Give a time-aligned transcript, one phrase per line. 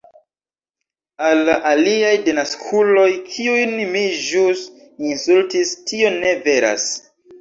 [1.25, 4.65] Al la aliaj denaskuloj, kiujn mi ĵus
[5.11, 6.89] insultis tio ne veras